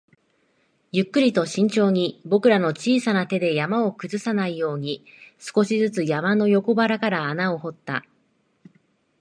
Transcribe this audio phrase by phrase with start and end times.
[0.91, 5.05] ゆっくりと慎重に、僕らの小さな手で山を崩さないように、
[5.37, 8.03] 少しずつ山の横腹から穴を掘った